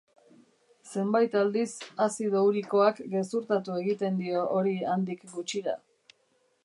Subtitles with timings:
[0.93, 1.73] Zenbait aldiz,
[2.05, 5.81] azido urikoak gezurtatu egiten dio hori handik gutxira.